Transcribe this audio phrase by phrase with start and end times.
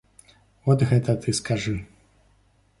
[0.75, 1.77] От гэта ты скажы.